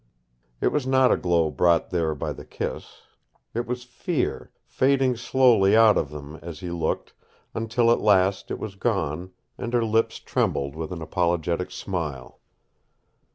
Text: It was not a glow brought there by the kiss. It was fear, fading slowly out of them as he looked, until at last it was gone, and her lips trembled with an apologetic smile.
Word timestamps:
It 0.61 0.69
was 0.69 0.87
not 0.87 1.11
a 1.11 1.15
glow 1.15 1.51
brought 1.51 1.91
there 1.91 2.15
by 2.15 2.33
the 2.33 2.43
kiss. 2.43 3.01
It 3.53 3.67
was 3.67 3.83
fear, 3.83 4.49
fading 4.65 5.15
slowly 5.15 5.77
out 5.77 5.95
of 5.95 6.09
them 6.09 6.37
as 6.41 6.61
he 6.61 6.71
looked, 6.71 7.13
until 7.53 7.91
at 7.91 8.01
last 8.01 8.49
it 8.49 8.57
was 8.57 8.73
gone, 8.73 9.29
and 9.59 9.75
her 9.75 9.85
lips 9.85 10.17
trembled 10.17 10.75
with 10.75 10.91
an 10.91 11.03
apologetic 11.03 11.69
smile. 11.69 12.39